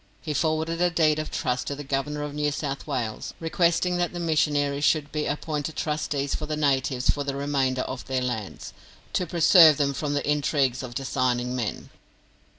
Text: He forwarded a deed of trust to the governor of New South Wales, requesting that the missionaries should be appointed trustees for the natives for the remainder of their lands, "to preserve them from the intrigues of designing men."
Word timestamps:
He 0.19 0.33
forwarded 0.33 0.81
a 0.81 0.89
deed 0.89 1.19
of 1.19 1.29
trust 1.29 1.67
to 1.67 1.75
the 1.75 1.83
governor 1.83 2.23
of 2.23 2.33
New 2.33 2.51
South 2.51 2.87
Wales, 2.87 3.35
requesting 3.39 3.97
that 3.97 4.13
the 4.13 4.19
missionaries 4.19 4.83
should 4.83 5.11
be 5.11 5.27
appointed 5.27 5.75
trustees 5.75 6.33
for 6.33 6.47
the 6.47 6.57
natives 6.57 7.11
for 7.11 7.23
the 7.23 7.35
remainder 7.35 7.83
of 7.83 8.05
their 8.05 8.23
lands, 8.23 8.73
"to 9.13 9.27
preserve 9.27 9.77
them 9.77 9.93
from 9.93 10.15
the 10.15 10.27
intrigues 10.27 10.81
of 10.81 10.95
designing 10.95 11.55
men." 11.55 11.91